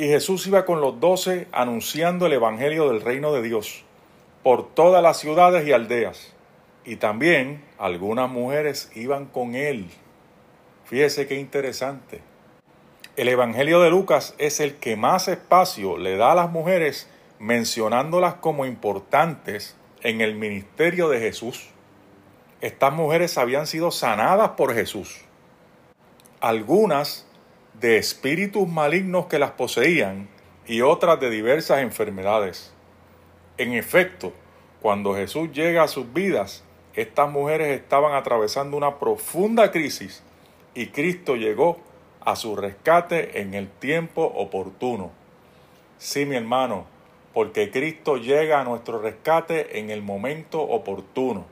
y 0.00 0.08
Jesús 0.08 0.46
iba 0.46 0.64
con 0.64 0.80
los 0.80 0.98
doce 0.98 1.46
anunciando 1.52 2.24
el 2.24 2.32
Evangelio 2.32 2.88
del 2.88 3.02
reino 3.02 3.34
de 3.34 3.42
Dios 3.42 3.84
por 4.42 4.72
todas 4.72 5.02
las 5.02 5.18
ciudades 5.18 5.68
y 5.68 5.72
aldeas. 5.72 6.32
Y 6.86 6.96
también 6.96 7.62
algunas 7.76 8.30
mujeres 8.30 8.90
iban 8.94 9.26
con 9.26 9.54
él. 9.54 9.90
Fíjese 10.86 11.26
qué 11.26 11.34
interesante. 11.34 12.22
El 13.16 13.28
Evangelio 13.28 13.82
de 13.82 13.90
Lucas 13.90 14.34
es 14.38 14.60
el 14.60 14.76
que 14.76 14.96
más 14.96 15.28
espacio 15.28 15.98
le 15.98 16.16
da 16.16 16.32
a 16.32 16.34
las 16.34 16.50
mujeres 16.50 17.06
mencionándolas 17.38 18.36
como 18.36 18.64
importantes 18.64 19.76
en 20.00 20.22
el 20.22 20.34
ministerio 20.34 21.10
de 21.10 21.20
Jesús. 21.20 21.68
Estas 22.62 22.94
mujeres 22.94 23.36
habían 23.36 23.66
sido 23.66 23.90
sanadas 23.90 24.52
por 24.52 24.72
Jesús. 24.72 25.26
Algunas 26.40 27.29
de 27.74 27.96
espíritus 27.96 28.68
malignos 28.68 29.26
que 29.26 29.38
las 29.38 29.52
poseían 29.52 30.28
y 30.66 30.82
otras 30.82 31.20
de 31.20 31.30
diversas 31.30 31.80
enfermedades. 31.80 32.72
En 33.58 33.72
efecto, 33.72 34.32
cuando 34.80 35.14
Jesús 35.14 35.50
llega 35.52 35.82
a 35.82 35.88
sus 35.88 36.12
vidas, 36.12 36.64
estas 36.94 37.30
mujeres 37.30 37.80
estaban 37.80 38.14
atravesando 38.14 38.76
una 38.76 38.98
profunda 38.98 39.70
crisis 39.70 40.22
y 40.74 40.86
Cristo 40.86 41.36
llegó 41.36 41.78
a 42.20 42.36
su 42.36 42.56
rescate 42.56 43.40
en 43.40 43.54
el 43.54 43.68
tiempo 43.68 44.22
oportuno. 44.24 45.10
Sí, 45.98 46.24
mi 46.24 46.36
hermano, 46.36 46.86
porque 47.32 47.70
Cristo 47.70 48.16
llega 48.16 48.60
a 48.60 48.64
nuestro 48.64 49.00
rescate 49.00 49.78
en 49.78 49.90
el 49.90 50.02
momento 50.02 50.60
oportuno. 50.62 51.46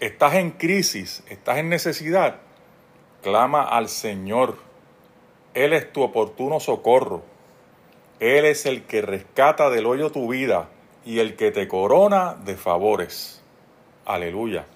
Estás 0.00 0.34
en 0.34 0.52
crisis, 0.52 1.24
estás 1.28 1.58
en 1.58 1.68
necesidad, 1.68 2.36
clama 3.22 3.62
al 3.62 3.88
Señor. 3.88 4.67
Él 5.54 5.72
es 5.72 5.92
tu 5.92 6.02
oportuno 6.02 6.60
socorro. 6.60 7.22
Él 8.20 8.44
es 8.44 8.66
el 8.66 8.84
que 8.84 9.02
rescata 9.02 9.70
del 9.70 9.86
hoyo 9.86 10.10
tu 10.10 10.28
vida 10.28 10.68
y 11.04 11.20
el 11.20 11.36
que 11.36 11.50
te 11.50 11.68
corona 11.68 12.36
de 12.44 12.56
favores. 12.56 13.42
Aleluya. 14.04 14.66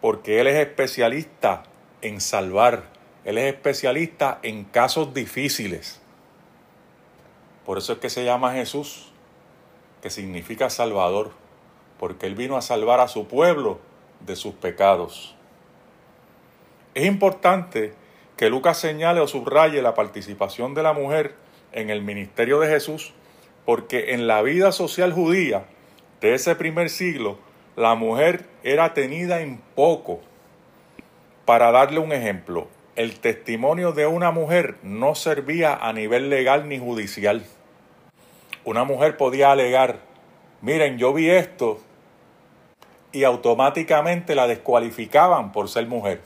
Porque 0.00 0.40
Él 0.40 0.46
es 0.46 0.56
especialista 0.56 1.62
en 2.00 2.20
salvar. 2.20 2.84
Él 3.24 3.38
es 3.38 3.54
especialista 3.54 4.38
en 4.42 4.64
casos 4.64 5.14
difíciles. 5.14 6.00
Por 7.64 7.78
eso 7.78 7.92
es 7.92 7.98
que 8.00 8.10
se 8.10 8.24
llama 8.24 8.52
Jesús, 8.52 9.12
que 10.02 10.10
significa 10.10 10.68
Salvador, 10.68 11.30
porque 11.98 12.26
Él 12.26 12.34
vino 12.34 12.56
a 12.56 12.62
salvar 12.62 12.98
a 12.98 13.06
su 13.06 13.28
pueblo 13.28 13.78
de 14.20 14.34
sus 14.34 14.54
pecados. 14.54 15.36
Es 16.94 17.06
importante 17.06 17.94
que 18.36 18.50
Lucas 18.50 18.78
señale 18.78 19.20
o 19.20 19.26
subraye 19.26 19.82
la 19.82 19.94
participación 19.94 20.74
de 20.74 20.82
la 20.82 20.92
mujer 20.92 21.34
en 21.72 21.90
el 21.90 22.02
ministerio 22.02 22.60
de 22.60 22.68
Jesús, 22.68 23.14
porque 23.64 24.12
en 24.14 24.26
la 24.26 24.42
vida 24.42 24.72
social 24.72 25.12
judía 25.12 25.64
de 26.20 26.34
ese 26.34 26.54
primer 26.54 26.90
siglo, 26.90 27.38
la 27.76 27.94
mujer 27.94 28.46
era 28.62 28.94
tenida 28.94 29.40
en 29.40 29.58
poco. 29.74 30.20
Para 31.44 31.72
darle 31.72 31.98
un 31.98 32.12
ejemplo, 32.12 32.68
el 32.96 33.18
testimonio 33.20 33.92
de 33.92 34.06
una 34.06 34.30
mujer 34.30 34.76
no 34.82 35.14
servía 35.14 35.74
a 35.74 35.92
nivel 35.92 36.30
legal 36.30 36.68
ni 36.68 36.78
judicial. 36.78 37.44
Una 38.64 38.84
mujer 38.84 39.16
podía 39.16 39.50
alegar, 39.50 40.00
miren, 40.60 40.98
yo 40.98 41.12
vi 41.12 41.30
esto, 41.30 41.80
y 43.12 43.24
automáticamente 43.24 44.34
la 44.34 44.46
descualificaban 44.46 45.52
por 45.52 45.68
ser 45.68 45.86
mujer. 45.86 46.20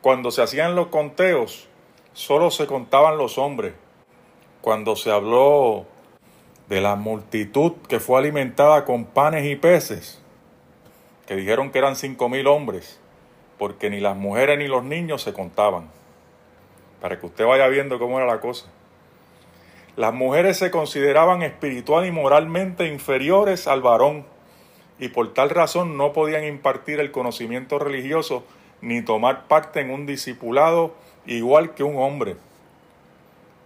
Cuando 0.00 0.30
se 0.30 0.40
hacían 0.40 0.74
los 0.76 0.86
conteos, 0.86 1.68
solo 2.14 2.50
se 2.50 2.66
contaban 2.66 3.18
los 3.18 3.36
hombres. 3.36 3.74
Cuando 4.62 4.96
se 4.96 5.10
habló 5.10 5.84
de 6.68 6.80
la 6.80 6.96
multitud 6.96 7.72
que 7.86 8.00
fue 8.00 8.18
alimentada 8.18 8.86
con 8.86 9.04
panes 9.04 9.44
y 9.44 9.56
peces, 9.56 10.22
que 11.26 11.36
dijeron 11.36 11.70
que 11.70 11.78
eran 11.78 11.96
cinco 11.96 12.30
mil 12.30 12.46
hombres, 12.46 12.98
porque 13.58 13.90
ni 13.90 14.00
las 14.00 14.16
mujeres 14.16 14.58
ni 14.58 14.68
los 14.68 14.84
niños 14.84 15.20
se 15.22 15.34
contaban. 15.34 15.90
Para 17.02 17.20
que 17.20 17.26
usted 17.26 17.44
vaya 17.44 17.68
viendo 17.68 17.98
cómo 17.98 18.18
era 18.18 18.26
la 18.26 18.40
cosa. 18.40 18.68
Las 19.96 20.14
mujeres 20.14 20.56
se 20.56 20.70
consideraban 20.70 21.42
espiritual 21.42 22.06
y 22.06 22.10
moralmente 22.10 22.86
inferiores 22.86 23.66
al 23.66 23.82
varón 23.82 24.24
y 24.98 25.08
por 25.08 25.34
tal 25.34 25.50
razón 25.50 25.98
no 25.98 26.14
podían 26.14 26.44
impartir 26.44 27.00
el 27.00 27.10
conocimiento 27.10 27.78
religioso 27.78 28.44
ni 28.80 29.02
tomar 29.02 29.46
parte 29.46 29.80
en 29.80 29.90
un 29.90 30.06
discipulado 30.06 30.94
igual 31.26 31.74
que 31.74 31.84
un 31.84 31.96
hombre. 31.96 32.36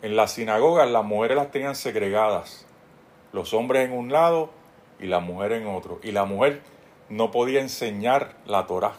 En 0.03 0.17
las 0.17 0.33
sinagogas 0.33 0.91
las 0.91 1.05
mujeres 1.05 1.37
las 1.37 1.51
tenían 1.51 1.75
segregadas, 1.75 2.67
los 3.33 3.55
hombres 3.55 3.87
en 3.87 3.93
un 3.93 4.13
lado 4.13 4.51
y 5.01 5.07
la 5.07 5.21
mujer 5.21 5.53
en 5.53 5.67
otro, 5.67 5.99
y 6.03 6.13
la 6.13 6.25
mujer 6.25 6.61
no 7.09 7.31
podía 7.31 7.61
enseñar 7.61 8.37
la 8.47 8.67
Torah 8.67 8.95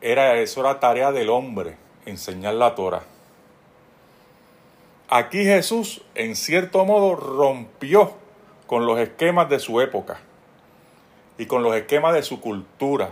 era, 0.00 0.36
eso 0.38 0.60
era 0.60 0.78
tarea 0.78 1.12
del 1.12 1.28
hombre, 1.28 1.76
enseñar 2.06 2.54
la 2.54 2.74
Torah. 2.74 3.02
Aquí 5.08 5.42
Jesús, 5.44 6.02
en 6.14 6.36
cierto 6.36 6.84
modo, 6.84 7.16
rompió 7.16 8.12
con 8.66 8.86
los 8.86 8.98
esquemas 8.98 9.48
de 9.48 9.58
su 9.58 9.80
época 9.80 10.20
y 11.38 11.46
con 11.46 11.62
los 11.62 11.74
esquemas 11.74 12.14
de 12.14 12.22
su 12.22 12.40
cultura, 12.40 13.10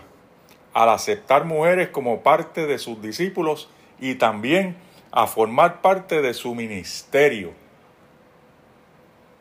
al 0.77 0.91
aceptar 0.91 1.47
mujeres 1.47 1.89
como 1.89 2.21
parte 2.21 2.67
de 2.67 2.79
sus 2.79 3.01
discípulos 3.01 3.71
y 3.99 4.17
también 4.17 4.77
a 5.11 5.27
formar 5.27 5.81
parte 5.81 6.21
de 6.21 6.35
su 6.35 6.55
ministerio. 6.55 7.55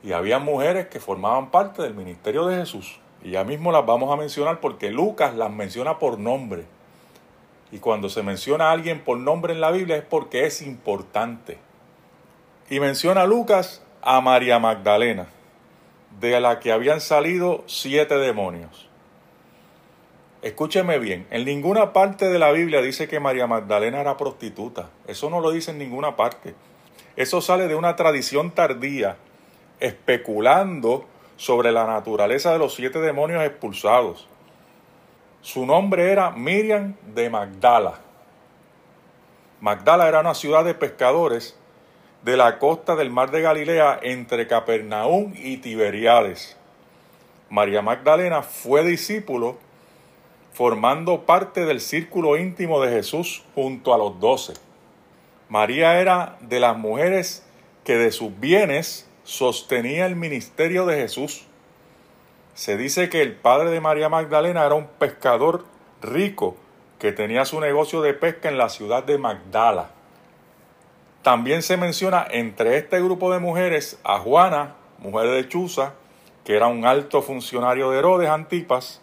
Y 0.01 0.13
había 0.13 0.39
mujeres 0.39 0.87
que 0.87 1.01
formaban 1.01 1.51
parte 1.51 1.81
del 1.81 1.93
ministerio 1.93 2.45
de 2.45 2.55
Jesús. 2.55 3.01
Y 3.21 3.31
ya 3.31 3.43
mismo 3.43 3.73
las 3.73 3.85
vamos 3.85 4.13
a 4.13 4.15
mencionar 4.15 4.61
porque 4.61 4.91
Lucas 4.91 5.35
las 5.35 5.51
menciona 5.51 5.99
por 5.99 6.17
nombre. 6.19 6.63
Y 7.69 7.79
cuando 7.79 8.07
se 8.07 8.23
menciona 8.23 8.69
a 8.69 8.71
alguien 8.71 9.03
por 9.03 9.17
nombre 9.17 9.51
en 9.51 9.59
la 9.59 9.71
Biblia 9.71 9.97
es 9.97 10.05
porque 10.05 10.45
es 10.45 10.61
importante. 10.61 11.57
Y 12.69 12.79
menciona 12.79 13.25
Lucas 13.25 13.83
a 14.01 14.21
María 14.21 14.57
Magdalena, 14.59 15.27
de 16.17 16.39
la 16.39 16.61
que 16.61 16.71
habían 16.71 17.01
salido 17.01 17.65
siete 17.67 18.15
demonios. 18.15 18.89
Escúcheme 20.45 20.99
bien, 20.99 21.25
en 21.31 21.43
ninguna 21.43 21.91
parte 21.91 22.29
de 22.29 22.37
la 22.37 22.51
Biblia 22.51 22.79
dice 22.79 23.07
que 23.07 23.19
María 23.19 23.47
Magdalena 23.47 23.99
era 23.99 24.15
prostituta. 24.15 24.91
Eso 25.07 25.31
no 25.31 25.39
lo 25.39 25.49
dice 25.49 25.71
en 25.71 25.79
ninguna 25.79 26.15
parte. 26.15 26.53
Eso 27.15 27.41
sale 27.41 27.67
de 27.67 27.73
una 27.73 27.95
tradición 27.95 28.51
tardía, 28.51 29.17
especulando 29.79 31.07
sobre 31.35 31.71
la 31.71 31.87
naturaleza 31.87 32.53
de 32.53 32.59
los 32.59 32.75
siete 32.75 32.99
demonios 32.99 33.43
expulsados. 33.43 34.27
Su 35.41 35.65
nombre 35.65 36.11
era 36.11 36.29
Miriam 36.29 36.93
de 37.15 37.27
Magdala. 37.31 37.95
Magdala 39.61 40.07
era 40.07 40.19
una 40.19 40.35
ciudad 40.35 40.63
de 40.63 40.75
pescadores 40.75 41.57
de 42.21 42.37
la 42.37 42.59
costa 42.59 42.95
del 42.95 43.09
mar 43.09 43.31
de 43.31 43.41
Galilea 43.41 43.99
entre 44.03 44.45
Capernaum 44.45 45.33
y 45.35 45.57
Tiberiades. 45.57 46.55
María 47.49 47.81
Magdalena 47.81 48.43
fue 48.43 48.83
discípulo 48.83 49.65
formando 50.55 51.25
parte 51.25 51.65
del 51.65 51.81
círculo 51.81 52.37
íntimo 52.37 52.79
de 52.79 52.89
Jesús 52.89 53.43
junto 53.55 53.93
a 53.93 53.97
los 53.97 54.21
doce. 54.21 54.53
María 55.49 55.99
era 55.99 56.37
de 56.39 56.61
las 56.61 56.77
mujeres 56.77 57.45
que 57.83 57.97
de 57.97 58.13
sus 58.13 58.39
bienes 58.39 59.05
sostenía 59.25 60.05
el 60.05 60.15
ministerio 60.15 60.85
de 60.85 60.95
Jesús. 60.95 61.45
Se 62.53 62.77
dice 62.77 63.09
que 63.09 63.21
el 63.21 63.33
padre 63.33 63.69
de 63.69 63.81
María 63.81 64.07
Magdalena 64.07 64.65
era 64.65 64.75
un 64.75 64.87
pescador 64.87 65.65
rico 66.01 66.55
que 66.99 67.11
tenía 67.11 67.43
su 67.43 67.59
negocio 67.59 68.01
de 68.01 68.13
pesca 68.13 68.47
en 68.47 68.57
la 68.57 68.69
ciudad 68.69 69.03
de 69.03 69.17
Magdala. 69.17 69.89
También 71.21 71.63
se 71.63 71.75
menciona 71.75 72.25
entre 72.31 72.77
este 72.77 73.01
grupo 73.01 73.29
de 73.33 73.39
mujeres 73.39 73.99
a 74.05 74.19
Juana, 74.19 74.75
mujer 74.99 75.31
de 75.31 75.49
Chuza, 75.49 75.95
que 76.45 76.55
era 76.55 76.67
un 76.67 76.85
alto 76.85 77.21
funcionario 77.21 77.91
de 77.91 77.99
Herodes 77.99 78.29
Antipas, 78.29 79.01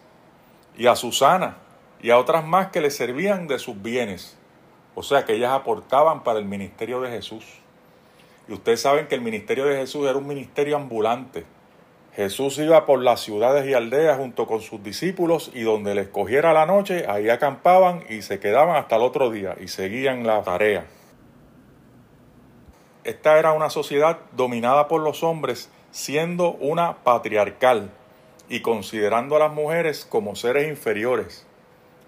y 0.77 0.87
a 0.87 0.95
Susana, 0.95 1.57
y 2.01 2.09
a 2.09 2.17
otras 2.17 2.45
más 2.45 2.67
que 2.67 2.81
le 2.81 2.91
servían 2.91 3.47
de 3.47 3.59
sus 3.59 3.81
bienes. 3.81 4.37
O 4.95 5.03
sea 5.03 5.25
que 5.25 5.33
ellas 5.33 5.51
aportaban 5.51 6.23
para 6.23 6.39
el 6.39 6.45
ministerio 6.45 7.01
de 7.01 7.09
Jesús. 7.09 7.45
Y 8.47 8.53
ustedes 8.53 8.81
saben 8.81 9.07
que 9.07 9.15
el 9.15 9.21
ministerio 9.21 9.65
de 9.65 9.77
Jesús 9.77 10.07
era 10.07 10.17
un 10.17 10.27
ministerio 10.27 10.75
ambulante. 10.75 11.45
Jesús 12.15 12.59
iba 12.59 12.85
por 12.85 13.01
las 13.01 13.21
ciudades 13.21 13.65
y 13.65 13.73
aldeas 13.73 14.17
junto 14.17 14.45
con 14.45 14.61
sus 14.61 14.83
discípulos 14.83 15.49
y 15.53 15.61
donde 15.61 15.95
les 15.95 16.09
cogiera 16.09 16.53
la 16.53 16.67
noche, 16.67 17.05
ahí 17.07 17.29
acampaban 17.29 18.03
y 18.07 18.21
se 18.21 18.39
quedaban 18.39 18.75
hasta 18.75 18.97
el 18.97 19.01
otro 19.01 19.31
día 19.31 19.55
y 19.59 19.67
seguían 19.67 20.27
la 20.27 20.43
tarea. 20.43 20.85
Esta 23.03 23.39
era 23.39 23.51
una 23.53 23.69
sociedad 23.71 24.19
dominada 24.33 24.87
por 24.87 25.01
los 25.01 25.23
hombres, 25.23 25.71
siendo 25.91 26.51
una 26.51 26.97
patriarcal 27.03 27.89
y 28.49 28.61
considerando 28.61 29.35
a 29.35 29.39
las 29.39 29.53
mujeres 29.53 30.05
como 30.09 30.35
seres 30.35 30.67
inferiores. 30.67 31.45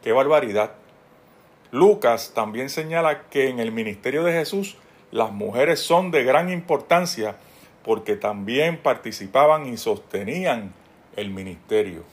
¡Qué 0.03 0.11
barbaridad! 0.11 0.71
Lucas 1.71 2.31
también 2.33 2.69
señala 2.69 3.23
que 3.29 3.49
en 3.49 3.59
el 3.59 3.71
ministerio 3.71 4.23
de 4.23 4.33
Jesús 4.33 4.77
las 5.11 5.31
mujeres 5.31 5.79
son 5.79 6.11
de 6.11 6.23
gran 6.23 6.49
importancia 6.49 7.35
porque 7.83 8.15
también 8.15 8.77
participaban 8.77 9.65
y 9.67 9.77
sostenían 9.77 10.73
el 11.15 11.29
ministerio. 11.29 12.03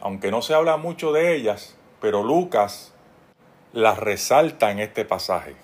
Aunque 0.00 0.30
no 0.30 0.42
se 0.42 0.54
habla 0.54 0.76
mucho 0.76 1.12
de 1.12 1.34
ellas, 1.34 1.76
pero 2.00 2.22
Lucas 2.22 2.92
las 3.72 3.98
resalta 3.98 4.70
en 4.70 4.78
este 4.78 5.04
pasaje. 5.04 5.54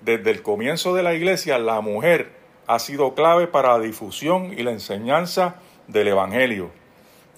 Desde 0.00 0.30
el 0.30 0.42
comienzo 0.42 0.94
de 0.94 1.02
la 1.02 1.14
iglesia, 1.14 1.58
la 1.58 1.80
mujer 1.80 2.32
ha 2.66 2.78
sido 2.78 3.14
clave 3.14 3.46
para 3.48 3.76
la 3.76 3.84
difusión 3.84 4.52
y 4.56 4.62
la 4.62 4.70
enseñanza 4.70 5.56
del 5.88 6.08
Evangelio. 6.08 6.70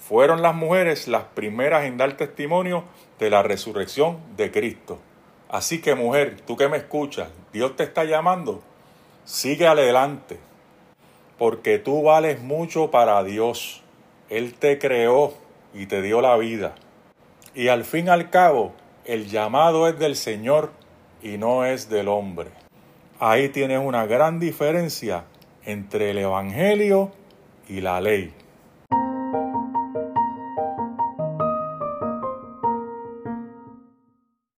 Fueron 0.01 0.41
las 0.41 0.55
mujeres 0.55 1.07
las 1.07 1.25
primeras 1.25 1.85
en 1.85 1.95
dar 1.95 2.17
testimonio 2.17 2.83
de 3.19 3.29
la 3.29 3.43
resurrección 3.43 4.17
de 4.35 4.51
Cristo. 4.51 4.99
Así 5.47 5.79
que 5.79 5.93
mujer, 5.93 6.41
tú 6.41 6.57
que 6.57 6.67
me 6.67 6.77
escuchas, 6.77 7.29
Dios 7.53 7.75
te 7.75 7.83
está 7.83 8.03
llamando, 8.03 8.63
sigue 9.25 9.67
adelante, 9.67 10.39
porque 11.37 11.77
tú 11.77 12.01
vales 12.01 12.41
mucho 12.41 12.89
para 12.89 13.23
Dios. 13.23 13.83
Él 14.29 14.55
te 14.55 14.79
creó 14.79 15.33
y 15.73 15.85
te 15.85 16.01
dio 16.01 16.19
la 16.21 16.35
vida. 16.35 16.73
Y 17.53 17.67
al 17.67 17.83
fin 17.83 18.07
y 18.07 18.09
al 18.09 18.31
cabo, 18.31 18.73
el 19.05 19.27
llamado 19.27 19.87
es 19.87 19.99
del 19.99 20.15
Señor 20.15 20.71
y 21.21 21.37
no 21.37 21.63
es 21.63 21.89
del 21.89 22.07
hombre. 22.07 22.49
Ahí 23.19 23.49
tienes 23.49 23.79
una 23.79 24.07
gran 24.07 24.39
diferencia 24.39 25.25
entre 25.63 26.09
el 26.09 26.17
Evangelio 26.17 27.11
y 27.69 27.81
la 27.81 28.01
ley. 28.01 28.33